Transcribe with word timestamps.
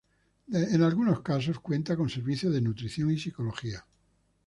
En 0.51 0.81
algunos 0.81 1.21
casos, 1.21 1.59
cuenta 1.59 1.95
con 1.95 2.09
servicios 2.09 2.51
de 2.51 2.61
nutrición 2.61 3.11
y 3.11 3.19
psicología. 3.19 3.85